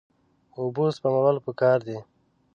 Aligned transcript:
اوبه 0.59 0.85
سپمول 0.97 1.35
پکار 1.45 1.77
دي. 1.87 1.97